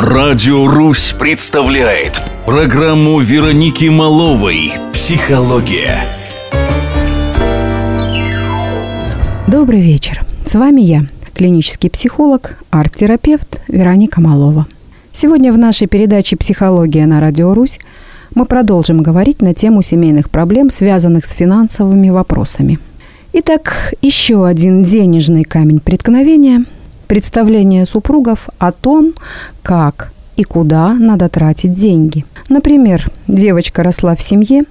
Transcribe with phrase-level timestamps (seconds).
[0.00, 5.98] Радио «Русь» представляет программу Вероники Маловой «Психология».
[9.48, 10.24] Добрый вечер.
[10.46, 11.02] С вами я,
[11.34, 14.68] клинический психолог, арт-терапевт Вероника Малова.
[15.12, 17.80] Сегодня в нашей передаче «Психология на Радио Русь»
[18.36, 22.78] мы продолжим говорить на тему семейных проблем, связанных с финансовыми вопросами.
[23.32, 26.66] Итак, еще один денежный камень преткновения–
[27.08, 29.14] представление супругов о том,
[29.62, 32.24] как и куда надо тратить деньги.
[32.48, 34.62] Например, девочка росла в семье,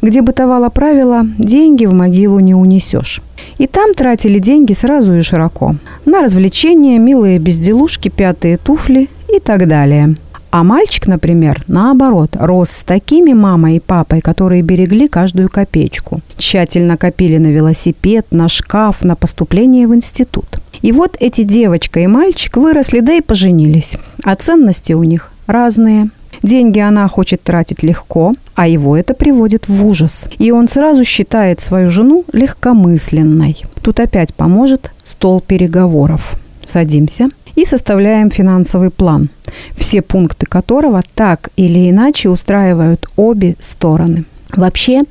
[0.00, 3.20] где бытовало правило «деньги в могилу не унесешь».
[3.58, 5.76] И там тратили деньги сразу и широко.
[6.06, 10.14] На развлечения, милые безделушки, пятые туфли и так далее–
[10.50, 16.22] а мальчик, например, наоборот, рос с такими мамой и папой, которые берегли каждую копеечку.
[16.38, 20.60] Тщательно копили на велосипед, на шкаф, на поступление в институт.
[20.82, 23.96] И вот эти девочка и мальчик выросли, да и поженились.
[24.24, 26.10] А ценности у них разные.
[26.42, 30.28] Деньги она хочет тратить легко, а его это приводит в ужас.
[30.38, 33.64] И он сразу считает свою жену легкомысленной.
[33.82, 36.34] Тут опять поможет стол переговоров.
[36.64, 39.28] Садимся и составляем финансовый план,
[39.76, 44.24] все пункты которого так или иначе устраивают обе стороны.
[44.52, 45.02] Вообще,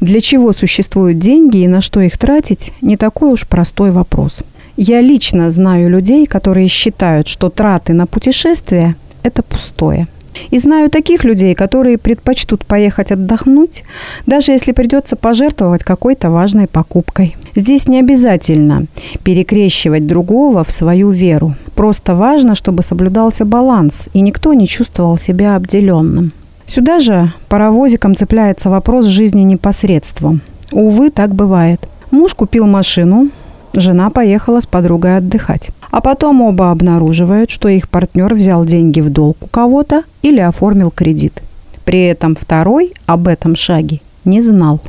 [0.00, 4.42] для чего существуют деньги и на что их тратить, не такой уж простой вопрос.
[4.80, 10.06] Я лично знаю людей, которые считают, что траты на путешествия– это пустое–
[10.50, 13.82] и знаю таких людей, которые предпочтут поехать отдохнуть,
[14.26, 17.36] даже если придется пожертвовать какой-то важной покупкой.
[17.56, 18.86] Здесь не обязательно
[19.24, 21.54] перекрещивать другого в свою веру.
[21.74, 26.30] Просто важно, чтобы соблюдался баланс, и никто не чувствовал себя обделенным.
[26.66, 30.40] Сюда же паровозиком цепляется вопрос жизни непосредством.
[30.70, 31.88] Увы, так бывает.
[32.10, 33.26] Муж купил машину,
[33.74, 35.70] жена поехала с подругой отдыхать.
[35.90, 40.90] А потом оба обнаруживают, что их партнер взял деньги в долг у кого-то или оформил
[40.90, 41.42] кредит.
[41.84, 44.80] При этом второй об этом шаге не знал.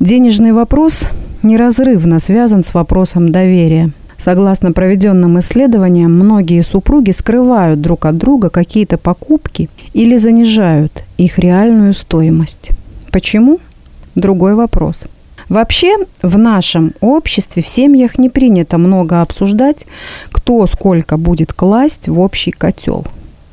[0.00, 1.08] Денежный вопрос
[1.42, 3.90] неразрывно связан с вопросом доверия.
[4.18, 11.94] Согласно проведенным исследованиям, многие супруги скрывают друг от друга какие-то покупки или занижают их реальную
[11.94, 12.70] стоимость.
[13.10, 13.58] Почему?
[14.14, 15.06] Другой вопрос–
[15.52, 19.84] Вообще в нашем обществе, в семьях не принято много обсуждать,
[20.30, 23.04] кто сколько будет класть в общий котел.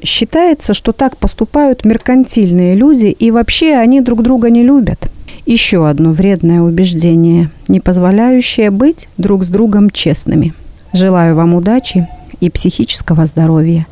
[0.02, 5.12] Считается, что так поступают меркантильные люди, и вообще они друг друга не любят.
[5.46, 10.54] Еще одно вредное убеждение, не позволяющее быть друг с другом честными.
[10.94, 12.08] Желаю вам удачи
[12.40, 13.88] и психического здоровья.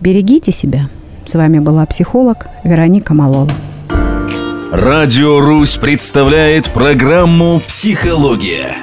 [0.00, 0.88] Берегите себя.
[1.26, 3.50] С вами была психолог Вероника Малова.
[4.72, 8.78] Радио «Русь» представляет программу «Психология».